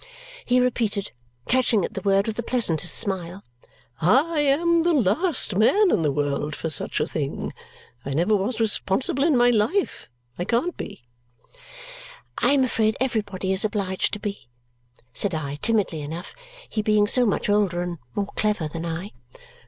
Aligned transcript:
he 0.45 0.59
repeated, 0.59 1.11
catching 1.47 1.85
at 1.85 1.93
the 1.93 2.01
word 2.01 2.25
with 2.25 2.35
the 2.35 2.41
pleasantest 2.41 2.95
smile. 2.95 3.43
"I 4.01 4.39
am 4.39 4.81
the 4.81 4.93
last 4.95 5.55
man 5.55 5.91
in 5.91 6.01
the 6.01 6.11
world 6.11 6.55
for 6.55 6.71
such 6.71 6.99
a 6.99 7.05
thing. 7.05 7.53
I 8.03 8.09
never 8.15 8.35
was 8.35 8.59
responsible 8.59 9.23
in 9.23 9.37
my 9.37 9.51
life 9.51 10.09
I 10.39 10.43
can't 10.45 10.75
be." 10.75 11.03
"I 12.39 12.51
am 12.53 12.63
afraid 12.63 12.97
everybody 12.99 13.53
is 13.53 13.63
obliged 13.63 14.13
to 14.13 14.19
be," 14.19 14.49
said 15.13 15.35
I 15.35 15.57
timidly 15.57 16.01
enough, 16.01 16.33
he 16.67 16.81
being 16.81 17.05
so 17.05 17.27
much 17.27 17.47
older 17.47 17.83
and 17.83 17.99
more 18.15 18.29
clever 18.35 18.67
than 18.67 18.87
I. 18.87 19.11